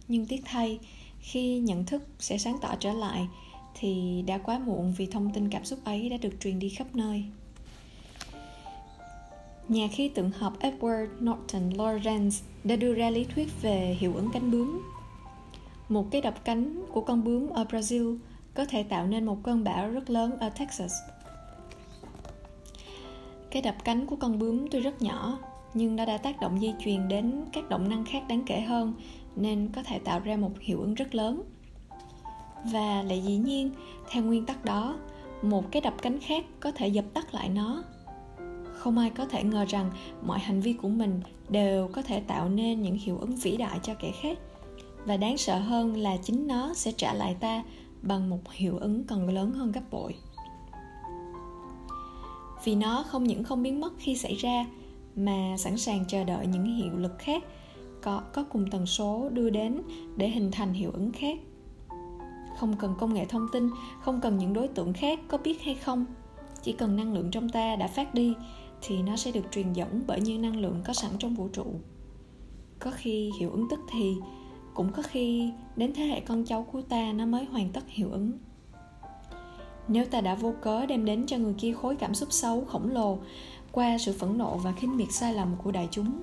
Nhưng 0.08 0.26
tiếc 0.26 0.42
thay, 0.44 0.78
khi 1.20 1.58
nhận 1.58 1.86
thức 1.86 2.02
sẽ 2.18 2.38
sáng 2.38 2.58
tỏ 2.60 2.74
trở 2.80 2.92
lại 2.92 3.28
thì 3.74 4.22
đã 4.26 4.38
quá 4.38 4.58
muộn 4.58 4.94
vì 4.96 5.06
thông 5.06 5.32
tin 5.32 5.48
cảm 5.48 5.64
xúc 5.64 5.78
ấy 5.84 6.08
đã 6.08 6.16
được 6.16 6.34
truyền 6.40 6.58
đi 6.58 6.68
khắp 6.68 6.96
nơi. 6.96 7.24
Nhà 9.68 9.88
khí 9.92 10.08
tượng 10.08 10.30
học 10.30 10.58
Edward 10.60 11.06
Norton 11.20 11.70
Lawrence 11.70 12.42
đã 12.64 12.76
đưa 12.76 12.94
ra 12.94 13.10
lý 13.10 13.24
thuyết 13.24 13.48
về 13.62 13.96
hiệu 14.00 14.14
ứng 14.14 14.30
cánh 14.32 14.50
bướm 14.50 14.82
một 15.90 16.06
cái 16.10 16.20
đập 16.20 16.44
cánh 16.44 16.82
của 16.92 17.00
con 17.00 17.24
bướm 17.24 17.48
ở 17.48 17.64
Brazil 17.64 18.18
có 18.54 18.64
thể 18.64 18.82
tạo 18.82 19.06
nên 19.06 19.26
một 19.26 19.38
cơn 19.42 19.64
bão 19.64 19.90
rất 19.90 20.10
lớn 20.10 20.38
ở 20.38 20.48
Texas. 20.48 20.92
Cái 23.50 23.62
đập 23.62 23.74
cánh 23.84 24.06
của 24.06 24.16
con 24.16 24.38
bướm 24.38 24.68
tuy 24.70 24.80
rất 24.80 25.02
nhỏ, 25.02 25.38
nhưng 25.74 25.96
nó 25.96 26.04
đã 26.04 26.18
tác 26.18 26.40
động 26.40 26.60
di 26.60 26.74
truyền 26.78 27.08
đến 27.08 27.44
các 27.52 27.68
động 27.68 27.88
năng 27.88 28.04
khác 28.04 28.22
đáng 28.28 28.42
kể 28.46 28.60
hơn 28.60 28.94
nên 29.36 29.68
có 29.74 29.82
thể 29.82 29.98
tạo 29.98 30.20
ra 30.20 30.36
một 30.36 30.50
hiệu 30.60 30.80
ứng 30.80 30.94
rất 30.94 31.14
lớn. 31.14 31.42
Và 32.64 33.02
lại 33.02 33.22
dĩ 33.22 33.36
nhiên 33.36 33.70
theo 34.10 34.22
nguyên 34.22 34.46
tắc 34.46 34.64
đó 34.64 34.98
một 35.42 35.64
cái 35.70 35.82
đập 35.82 35.94
cánh 36.02 36.18
khác 36.20 36.44
có 36.60 36.72
thể 36.72 36.88
dập 36.88 37.04
tắt 37.14 37.34
lại 37.34 37.48
nó. 37.48 37.82
Không 38.72 38.98
ai 38.98 39.10
có 39.10 39.26
thể 39.26 39.42
ngờ 39.42 39.64
rằng 39.68 39.90
mọi 40.22 40.38
hành 40.38 40.60
vi 40.60 40.72
của 40.72 40.88
mình 40.88 41.20
đều 41.48 41.88
có 41.88 42.02
thể 42.02 42.20
tạo 42.20 42.48
nên 42.48 42.82
những 42.82 42.98
hiệu 42.98 43.18
ứng 43.18 43.36
vĩ 43.36 43.56
đại 43.56 43.78
cho 43.82 43.94
kẻ 43.94 44.12
khác 44.22 44.38
và 45.06 45.16
đáng 45.16 45.38
sợ 45.38 45.58
hơn 45.58 45.96
là 45.96 46.16
chính 46.16 46.46
nó 46.46 46.74
sẽ 46.74 46.92
trả 46.92 47.14
lại 47.14 47.36
ta 47.40 47.62
bằng 48.02 48.30
một 48.30 48.52
hiệu 48.52 48.78
ứng 48.78 49.04
còn 49.04 49.28
lớn 49.28 49.52
hơn 49.52 49.72
gấp 49.72 49.90
bội. 49.90 50.14
Vì 52.64 52.74
nó 52.74 53.04
không 53.08 53.24
những 53.24 53.44
không 53.44 53.62
biến 53.62 53.80
mất 53.80 53.92
khi 53.98 54.16
xảy 54.16 54.34
ra, 54.34 54.66
mà 55.16 55.56
sẵn 55.58 55.78
sàng 55.78 56.04
chờ 56.08 56.24
đợi 56.24 56.46
những 56.46 56.64
hiệu 56.64 56.96
lực 56.96 57.18
khác 57.18 57.44
có 58.02 58.22
có 58.32 58.44
cùng 58.44 58.70
tần 58.70 58.86
số 58.86 59.28
đưa 59.28 59.50
đến 59.50 59.82
để 60.16 60.28
hình 60.28 60.50
thành 60.50 60.72
hiệu 60.72 60.90
ứng 60.90 61.12
khác. 61.12 61.38
Không 62.58 62.76
cần 62.76 62.94
công 62.98 63.14
nghệ 63.14 63.24
thông 63.24 63.46
tin, 63.52 63.70
không 64.00 64.20
cần 64.20 64.38
những 64.38 64.52
đối 64.52 64.68
tượng 64.68 64.92
khác 64.92 65.20
có 65.28 65.38
biết 65.38 65.62
hay 65.62 65.74
không. 65.74 66.04
Chỉ 66.62 66.72
cần 66.72 66.96
năng 66.96 67.12
lượng 67.12 67.30
trong 67.30 67.48
ta 67.48 67.76
đã 67.76 67.86
phát 67.86 68.14
đi, 68.14 68.34
thì 68.82 69.02
nó 69.02 69.16
sẽ 69.16 69.32
được 69.32 69.44
truyền 69.50 69.72
dẫn 69.72 70.02
bởi 70.06 70.20
những 70.20 70.42
năng 70.42 70.56
lượng 70.56 70.82
có 70.86 70.92
sẵn 70.92 71.10
trong 71.18 71.34
vũ 71.34 71.48
trụ. 71.48 71.66
Có 72.78 72.90
khi 72.94 73.30
hiệu 73.38 73.50
ứng 73.50 73.66
tức 73.70 73.80
thì 73.90 74.14
cũng 74.74 74.92
có 74.92 75.02
khi, 75.02 75.52
đến 75.76 75.92
thế 75.94 76.04
hệ 76.04 76.20
con 76.20 76.44
cháu 76.44 76.66
của 76.72 76.82
ta 76.82 77.12
nó 77.12 77.26
mới 77.26 77.44
hoàn 77.44 77.70
tất 77.72 77.84
hiệu 77.86 78.10
ứng. 78.10 78.32
Nếu 79.88 80.04
ta 80.04 80.20
đã 80.20 80.34
vô 80.34 80.54
cớ 80.60 80.86
đem 80.86 81.04
đến 81.04 81.26
cho 81.26 81.38
người 81.38 81.54
kia 81.58 81.72
khối 81.72 81.96
cảm 81.96 82.14
xúc 82.14 82.32
xấu, 82.32 82.64
khổng 82.64 82.90
lồ, 82.90 83.18
qua 83.72 83.98
sự 83.98 84.12
phẫn 84.12 84.38
nộ 84.38 84.56
và 84.56 84.72
khinh 84.72 84.96
miệt 84.96 85.08
sai 85.10 85.34
lầm 85.34 85.48
của 85.62 85.70
đại 85.70 85.88
chúng, 85.90 86.22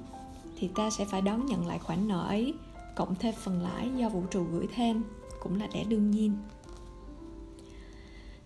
thì 0.58 0.70
ta 0.76 0.90
sẽ 0.90 1.06
phải 1.06 1.22
đón 1.22 1.46
nhận 1.46 1.68
lại 1.68 1.80
khoản 1.80 2.08
nợ 2.08 2.26
ấy, 2.28 2.54
cộng 2.96 3.16
thêm 3.16 3.34
phần 3.44 3.62
lãi 3.62 3.90
do 3.96 4.10
vũ 4.10 4.24
trụ 4.32 4.44
gửi 4.52 4.68
thêm, 4.76 5.04
cũng 5.44 5.60
là 5.60 5.68
lẽ 5.74 5.84
đương 5.84 6.12
nhiên. 6.12 6.34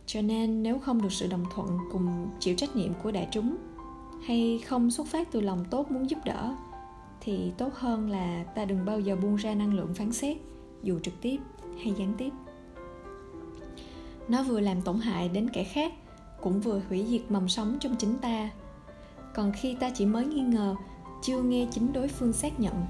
Cho 0.06 0.22
nên, 0.22 0.64
nếu 0.64 0.80
không 0.80 1.02
được 1.02 1.12
sự 1.12 1.28
đồng 1.28 1.46
thuận 1.56 1.78
cùng 1.92 2.28
chịu 2.40 2.56
trách 2.56 2.76
nhiệm 2.76 2.94
của 3.04 3.12
đại 3.12 3.28
chúng, 3.32 3.58
hay 4.26 4.60
không 4.66 4.92
xuất 4.92 5.08
phát 5.08 5.32
từ 5.32 5.42
lòng 5.42 5.66
tốt 5.70 5.92
muốn 5.92 6.10
giúp 6.10 6.20
đỡ 6.26 6.56
thì 7.22 7.52
tốt 7.58 7.74
hơn 7.74 8.10
là 8.10 8.44
ta 8.56 8.66
đừng 8.66 8.86
bao 8.86 9.00
giờ 9.00 9.16
buông 9.16 9.36
ra 9.36 9.54
năng 9.54 9.74
lượng 9.74 9.94
phán 9.94 10.12
xét, 10.12 10.38
dù 10.84 11.00
trực 11.00 11.22
tiếp 11.22 11.38
hay 11.84 11.94
gián 11.98 12.14
tiếp. 12.18 12.30
Nó 14.28 14.44
vừa 14.44 14.60
làm 14.60 14.82
tổn 14.82 15.00
hại 15.00 15.30
đến 15.30 15.50
kẻ 15.54 15.64
khác, 15.64 15.94
cũng 16.42 16.62
vừa 16.62 16.82
hủy 16.90 17.06
diệt 17.10 17.22
mầm 17.30 17.50
sống 17.50 17.78
trong 17.80 17.96
chính 17.96 18.18
ta. 18.18 18.50
Còn 19.36 19.52
khi 19.56 19.76
ta 19.76 19.90
chỉ 19.90 20.06
mới 20.06 20.26
nghi 20.26 20.42
ngờ, 20.42 20.76
chưa 21.22 21.42
nghe 21.42 21.68
chính 21.72 21.94
đối 21.94 22.08
phương 22.08 22.34
xác 22.34 22.60
nhận, 22.60 22.86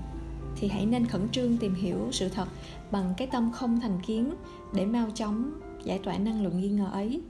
thì 0.55 0.67
hãy 0.67 0.85
nên 0.85 1.05
khẩn 1.05 1.29
trương 1.29 1.57
tìm 1.57 1.73
hiểu 1.73 1.97
sự 2.11 2.29
thật 2.29 2.47
bằng 2.91 3.13
cái 3.17 3.27
tâm 3.27 3.51
không 3.51 3.79
thành 3.79 3.99
kiến 4.05 4.33
để 4.73 4.85
mau 4.85 5.07
chóng 5.15 5.51
giải 5.83 5.99
tỏa 5.99 6.17
năng 6.17 6.43
lượng 6.43 6.59
nghi 6.59 6.69
ngờ 6.69 6.89
ấy. 6.93 7.21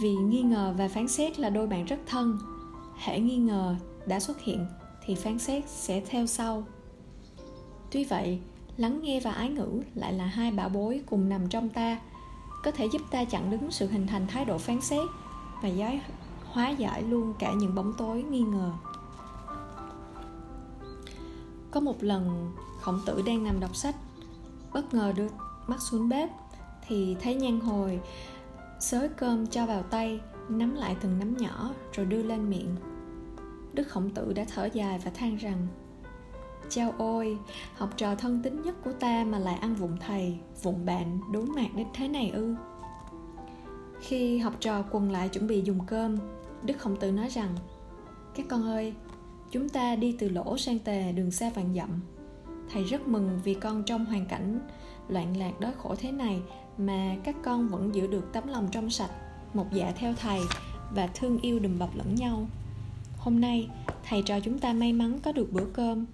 Vì 0.00 0.14
nghi 0.14 0.42
ngờ 0.42 0.74
và 0.78 0.88
phán 0.88 1.08
xét 1.08 1.38
là 1.38 1.50
đôi 1.50 1.66
bạn 1.66 1.84
rất 1.84 2.00
thân, 2.06 2.38
hễ 2.96 3.20
nghi 3.20 3.36
ngờ 3.36 3.76
đã 4.06 4.20
xuất 4.20 4.40
hiện 4.40 4.66
thì 5.06 5.14
phán 5.14 5.38
xét 5.38 5.68
sẽ 5.68 6.00
theo 6.00 6.26
sau. 6.26 6.64
Tuy 7.90 8.04
vậy, 8.04 8.40
lắng 8.76 9.00
nghe 9.02 9.20
và 9.20 9.32
ái 9.32 9.48
ngữ 9.48 9.80
lại 9.94 10.12
là 10.12 10.26
hai 10.26 10.50
bảo 10.50 10.68
bối 10.68 11.02
cùng 11.06 11.28
nằm 11.28 11.48
trong 11.48 11.68
ta, 11.68 12.00
có 12.64 12.70
thể 12.70 12.86
giúp 12.86 13.02
ta 13.10 13.24
chặn 13.24 13.50
đứng 13.50 13.70
sự 13.70 13.88
hình 13.88 14.06
thành 14.06 14.26
thái 14.26 14.44
độ 14.44 14.58
phán 14.58 14.80
xét 14.80 15.08
và 15.62 15.68
giải 15.68 16.00
hóa 16.44 16.70
giải 16.70 17.02
luôn 17.02 17.34
cả 17.38 17.52
những 17.52 17.74
bóng 17.74 17.92
tối 17.98 18.22
nghi 18.22 18.40
ngờ. 18.40 18.72
Có 21.70 21.80
một 21.80 22.02
lần, 22.02 22.52
khổng 22.80 23.00
tử 23.06 23.22
đang 23.26 23.44
nằm 23.44 23.60
đọc 23.60 23.76
sách, 23.76 23.94
bất 24.72 24.94
ngờ 24.94 25.12
đưa 25.16 25.28
mắt 25.66 25.80
xuống 25.80 26.08
bếp 26.08 26.30
thì 26.88 27.16
thấy 27.20 27.34
nhan 27.34 27.60
hồi 27.60 28.00
xới 28.80 29.08
cơm 29.08 29.46
cho 29.46 29.66
vào 29.66 29.82
tay, 29.82 30.20
nắm 30.48 30.74
lại 30.74 30.96
từng 31.00 31.18
nắm 31.18 31.36
nhỏ 31.36 31.70
rồi 31.92 32.06
đưa 32.06 32.22
lên 32.22 32.50
miệng 32.50 32.76
đức 33.74 33.88
khổng 33.88 34.10
tử 34.10 34.32
đã 34.32 34.44
thở 34.54 34.68
dài 34.72 35.00
và 35.04 35.10
than 35.10 35.36
rằng 35.36 35.66
Chao 36.68 36.94
ôi, 36.98 37.38
học 37.74 37.90
trò 37.96 38.14
thân 38.14 38.40
tín 38.42 38.62
nhất 38.62 38.74
của 38.84 38.92
ta 38.92 39.24
mà 39.24 39.38
lại 39.38 39.54
ăn 39.54 39.74
vụng 39.74 39.96
thầy, 40.00 40.38
vụng 40.62 40.86
bạn, 40.86 41.20
đố 41.32 41.42
mạc 41.42 41.74
đến 41.76 41.86
thế 41.94 42.08
này 42.08 42.30
ư. 42.30 42.54
Khi 44.00 44.38
học 44.38 44.52
trò 44.60 44.82
quần 44.90 45.10
lại 45.10 45.28
chuẩn 45.28 45.46
bị 45.46 45.62
dùng 45.64 45.80
cơm, 45.86 46.18
Đức 46.62 46.78
Khổng 46.78 46.96
Tử 46.96 47.12
nói 47.12 47.28
rằng 47.28 47.54
Các 48.34 48.46
con 48.48 48.62
ơi, 48.62 48.94
chúng 49.50 49.68
ta 49.68 49.96
đi 49.96 50.16
từ 50.18 50.28
lỗ 50.28 50.58
sang 50.58 50.78
tề 50.78 51.12
đường 51.12 51.30
xa 51.30 51.50
vạn 51.50 51.74
dặm. 51.74 52.00
Thầy 52.72 52.84
rất 52.84 53.08
mừng 53.08 53.40
vì 53.44 53.54
con 53.54 53.82
trong 53.82 54.04
hoàn 54.04 54.26
cảnh 54.26 54.60
loạn 55.08 55.36
lạc 55.36 55.60
đói 55.60 55.72
khổ 55.82 55.94
thế 55.98 56.12
này 56.12 56.42
mà 56.78 57.16
các 57.24 57.36
con 57.44 57.68
vẫn 57.68 57.94
giữ 57.94 58.06
được 58.06 58.32
tấm 58.32 58.48
lòng 58.48 58.68
trong 58.72 58.90
sạch, 58.90 59.10
một 59.54 59.66
dạ 59.72 59.92
theo 59.96 60.14
thầy 60.20 60.40
và 60.94 61.06
thương 61.06 61.40
yêu 61.40 61.58
đùm 61.58 61.78
bọc 61.78 61.96
lẫn 61.96 62.14
nhau. 62.14 62.46
Hôm 63.24 63.40
nay, 63.40 63.68
thầy 64.08 64.22
trò 64.22 64.40
chúng 64.40 64.58
ta 64.58 64.72
may 64.72 64.92
mắn 64.92 65.18
có 65.22 65.32
được 65.32 65.52
bữa 65.52 65.64
cơm. 65.64 66.06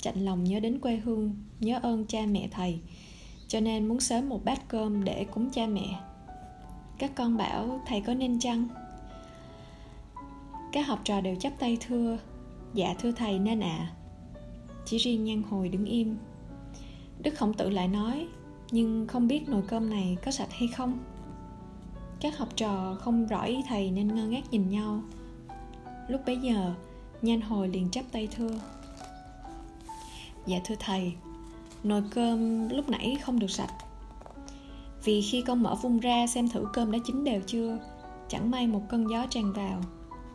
Chạnh 0.00 0.24
lòng 0.24 0.44
nhớ 0.44 0.60
đến 0.60 0.80
quê 0.80 0.96
hương 0.96 1.34
nhớ 1.60 1.78
ơn 1.82 2.06
cha 2.06 2.20
mẹ 2.26 2.48
thầy 2.50 2.80
cho 3.48 3.60
nên 3.60 3.88
muốn 3.88 4.00
sớm 4.00 4.28
một 4.28 4.44
bát 4.44 4.68
cơm 4.68 5.04
để 5.04 5.24
cúng 5.24 5.50
cha 5.50 5.66
mẹ. 5.66 6.00
Các 6.98 7.14
con 7.14 7.36
bảo 7.36 7.80
thầy 7.86 8.00
có 8.00 8.14
nên 8.14 8.38
chăng? 8.38 8.68
Các 10.72 10.86
học 10.86 11.00
trò 11.04 11.20
đều 11.20 11.34
chắp 11.34 11.52
tay 11.58 11.78
thưa 11.80 12.18
dạ 12.74 12.94
thưa 12.98 13.12
thầy 13.12 13.38
nên 13.38 13.60
ạ. 13.60 13.76
À. 13.78 13.92
chỉ 14.84 14.98
riêng 14.98 15.24
nhan 15.24 15.42
hồi 15.42 15.68
đứng 15.68 15.84
im. 15.84 16.16
Đức 17.22 17.34
khổng 17.38 17.54
tử 17.54 17.70
lại 17.70 17.88
nói 17.88 18.26
nhưng 18.70 19.06
không 19.06 19.28
biết 19.28 19.48
nồi 19.48 19.62
cơm 19.68 19.90
này 19.90 20.16
có 20.24 20.30
sạch 20.30 20.50
hay 20.50 20.68
không? 20.76 20.98
Các 22.20 22.38
học 22.38 22.48
trò 22.56 22.96
không 23.00 23.26
rõ 23.26 23.42
ý 23.42 23.62
thầy 23.68 23.90
nên 23.90 24.14
ngơ 24.14 24.26
ngác 24.26 24.50
nhìn 24.50 24.68
nhau 24.68 25.02
lúc 26.10 26.20
bấy 26.26 26.36
giờ, 26.36 26.74
nhan 27.22 27.40
hồi 27.40 27.68
liền 27.68 27.90
chắp 27.90 28.04
tay 28.12 28.28
thưa. 28.36 28.60
Dạ 30.46 30.58
thưa 30.64 30.74
thầy, 30.78 31.12
Nồi 31.82 32.02
cơm 32.10 32.68
lúc 32.68 32.88
nãy 32.88 33.18
không 33.22 33.38
được 33.38 33.50
sạch. 33.50 33.72
Vì 35.04 35.22
khi 35.22 35.42
con 35.46 35.62
mở 35.62 35.74
vung 35.74 36.00
ra 36.00 36.26
xem 36.26 36.48
thử 36.48 36.66
cơm 36.72 36.92
đã 36.92 36.98
chín 37.06 37.24
đều 37.24 37.40
chưa, 37.46 37.78
Chẳng 38.28 38.50
may 38.50 38.66
một 38.66 38.82
cơn 38.88 39.10
gió 39.10 39.26
tràn 39.30 39.52
vào. 39.52 39.80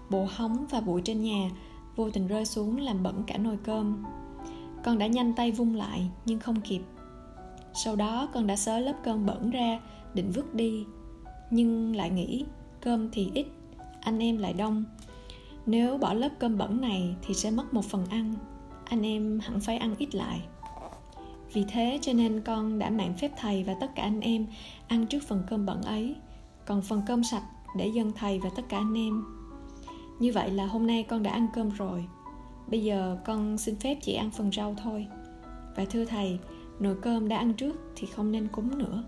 Bộ 0.10 0.28
hóng 0.30 0.66
và 0.70 0.82
bụi 0.82 1.02
trên 1.06 1.22
nhà 1.22 1.50
Vô 1.96 2.10
tình 2.10 2.28
rơi 2.28 2.46
xuống 2.46 2.78
làm 2.78 3.04
bẩn 3.04 3.24
cả 3.28 3.38
nồi 3.38 3.58
cơm. 3.64 4.04
Con 4.84 4.98
đã 4.98 5.08
nhanh 5.08 5.34
tay 5.34 5.52
vung 5.52 5.76
lại, 5.76 6.10
nhưng 6.26 6.40
không 6.40 6.62
kịp. 6.62 6.82
Sau 7.74 7.96
đó 7.96 8.30
con 8.34 8.48
đã 8.48 8.56
xới 8.56 8.82
lớp 8.82 8.94
cơm 9.04 9.26
bẩn 9.26 9.50
ra, 9.50 9.80
Định 10.14 10.32
vứt 10.32 10.56
đi. 10.56 10.86
Nhưng 11.52 11.96
lại 11.96 12.10
nghĩ, 12.10 12.46
Cơm 12.82 13.10
thì 13.12 13.32
ít, 13.34 13.46
Anh 14.02 14.20
em 14.20 14.38
lại 14.38 14.54
đông. 14.54 14.84
Nếu 15.66 15.98
bỏ 15.98 16.14
lớp 16.14 16.30
cơm 16.40 16.58
bẩn 16.58 16.82
này 16.82 17.16
Thì 17.22 17.34
sẽ 17.34 17.52
mất 17.52 17.74
một 17.74 17.86
phần 17.86 18.06
ăn. 18.10 18.34
Anh 18.86 19.06
em 19.06 19.40
hẳn 19.40 19.60
phải 19.60 19.78
ăn 19.78 19.96
ít 19.98 20.16
lại. 20.16 20.42
Vì 21.54 21.64
thế 21.70 22.00
cho 22.02 22.14
nên 22.14 22.42
con 22.42 22.80
đã 22.80 22.90
mạng 22.90 23.14
phép 23.18 23.32
thầy 23.38 23.64
và 23.64 23.76
tất 23.80 23.92
cả 23.96 24.04
anh 24.04 24.22
em 24.22 24.46
ăn 24.88 25.08
trước 25.08 25.24
phần 25.28 25.44
cơm 25.50 25.66
bẩn 25.66 25.82
ấy. 25.82 26.16
Còn 26.66 26.82
phần 26.82 27.02
cơm 27.08 27.24
sạch 27.24 27.44
để 27.78 27.88
dân 27.88 28.12
thầy 28.16 28.40
và 28.40 28.50
tất 28.56 28.64
cả 28.70 28.78
anh 28.78 28.98
em. 28.98 29.24
Như 30.20 30.32
vậy 30.32 30.52
là 30.52 30.66
hôm 30.66 30.88
nay 30.88 31.04
con 31.04 31.24
đã 31.24 31.32
ăn 31.32 31.48
cơm 31.54 31.70
rồi. 31.70 32.06
Bây 32.68 32.84
giờ 32.84 33.18
con 33.26 33.58
xin 33.58 33.76
phép 33.76 33.98
chỉ 34.02 34.14
ăn 34.14 34.32
phần 34.32 34.52
rau 34.52 34.76
thôi. 34.84 35.08
Và 35.76 35.86
thưa 35.86 36.06
thầy, 36.06 36.40
nồi 36.80 36.96
cơm 37.02 37.28
đã 37.28 37.38
ăn 37.38 37.54
trước 37.54 37.76
thì 37.96 38.08
không 38.08 38.32
nên 38.32 38.48
cúng 38.48 38.78
nữa. 38.78 39.04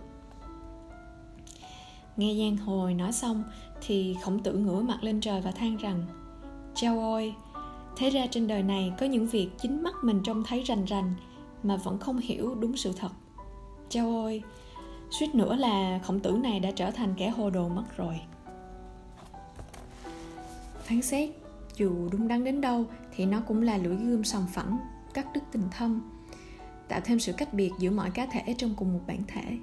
Nghe 2.18 2.36
giang 2.40 2.58
hồi 2.58 2.94
nói 2.94 3.12
xong 3.12 3.44
thì 3.82 4.16
khổng 4.24 4.40
tử 4.40 4.54
ngửa 4.54 4.82
mặt 4.82 5.04
lên 5.04 5.22
trời 5.22 5.42
và 5.42 5.52
than 5.52 5.78
rằng 5.78 6.06
chao 6.78 7.00
ôi. 7.00 7.36
Thế 7.96 8.10
ra 8.10 8.28
trên 8.32 8.48
đời 8.48 8.64
này 8.64 8.94
có 9.00 9.06
những 9.06 9.28
việc 9.28 9.50
chính 9.62 9.84
mắt 9.84 9.94
mình 10.04 10.22
trông 10.24 10.44
thấy 10.44 10.64
rành 10.64 10.86
rành 10.86 11.14
mà 11.64 11.78
vẫn 11.78 12.00
không 12.00 12.18
hiểu 12.18 12.56
đúng 12.56 12.78
sự 12.78 12.94
thật. 13.00 13.12
Chao 13.90 14.10
ôi, 14.10 14.44
suýt 15.10 15.36
nữa 15.36 15.56
là 15.56 16.00
khổng 16.04 16.20
tử 16.20 16.32
này 16.32 16.60
đã 16.60 16.72
trở 16.72 16.92
thành 16.92 17.14
kẻ 17.18 17.30
hồ 17.30 17.50
đồ 17.50 17.70
mất 17.70 17.98
rồi. 17.98 18.20
Phán 20.84 21.02
xét, 21.02 21.30
dù 21.76 22.10
đúng 22.12 22.28
đắn 22.28 22.44
đến 22.44 22.62
đâu 22.62 22.86
thì 23.16 23.26
nó 23.26 23.42
cũng 23.48 23.62
là 23.62 23.78
lưỡi 23.78 23.96
gươm 23.96 24.24
sòng 24.24 24.48
phẳng, 24.54 24.78
cắt 25.14 25.26
đứt 25.34 25.42
tình 25.52 25.68
thâm 25.72 26.02
tạo 26.88 27.02
thêm 27.04 27.20
sự 27.20 27.34
cách 27.38 27.54
biệt 27.54 27.72
giữa 27.80 27.92
mọi 27.92 28.12
cá 28.12 28.26
thể 28.26 28.56
trong 28.58 28.76
cùng 28.76 28.94
một 28.94 29.02
bản 29.08 29.24
thể. 29.28 29.58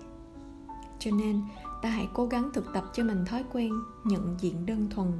Cho 0.98 1.10
nên, 1.10 1.42
ta 1.82 1.88
hãy 1.88 2.08
cố 2.14 2.26
gắng 2.26 2.50
thực 2.54 2.66
tập 2.74 2.84
cho 2.94 3.04
mình 3.04 3.24
thói 3.24 3.44
quen 3.52 3.72
nhận 4.04 4.36
diện 4.40 4.66
đơn 4.66 4.90
thuần 4.90 5.12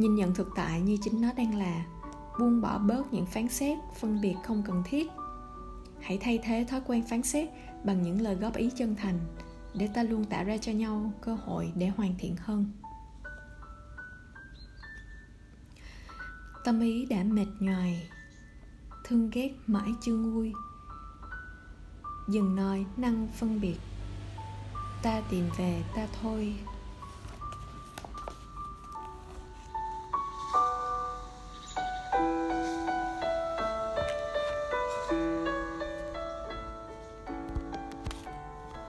nhìn 0.00 0.14
nhận 0.14 0.34
thực 0.34 0.48
tại 0.54 0.80
như 0.80 0.96
chính 1.02 1.20
nó 1.20 1.32
đang 1.36 1.58
là, 1.58 1.84
buông 2.38 2.60
bỏ 2.60 2.78
bớt 2.78 3.12
những 3.12 3.26
phán 3.26 3.48
xét, 3.48 3.78
phân 4.00 4.20
biệt 4.20 4.34
không 4.44 4.62
cần 4.66 4.82
thiết. 4.86 5.10
Hãy 6.00 6.18
thay 6.18 6.38
thế 6.42 6.66
thói 6.68 6.80
quen 6.86 7.02
phán 7.10 7.22
xét 7.22 7.48
bằng 7.84 8.02
những 8.02 8.20
lời 8.20 8.34
góp 8.34 8.56
ý 8.56 8.70
chân 8.76 8.96
thành 8.96 9.18
để 9.74 9.88
ta 9.94 10.02
luôn 10.02 10.24
tạo 10.24 10.44
ra 10.44 10.56
cho 10.56 10.72
nhau 10.72 11.12
cơ 11.20 11.34
hội 11.34 11.72
để 11.76 11.88
hoàn 11.88 12.14
thiện 12.18 12.36
hơn. 12.36 12.72
Tâm 16.64 16.80
ý 16.80 17.06
đã 17.06 17.22
mệt 17.24 17.46
nhoài, 17.60 18.08
thương 19.04 19.30
ghét 19.30 19.50
mãi 19.66 19.90
chưa 20.00 20.14
nguôi. 20.14 20.52
Dừng 22.28 22.56
nói 22.56 22.86
năng 22.96 23.28
phân 23.36 23.60
biệt. 23.60 23.76
Ta 25.02 25.20
tìm 25.30 25.44
về, 25.58 25.82
ta 25.94 26.06
thôi. 26.22 26.54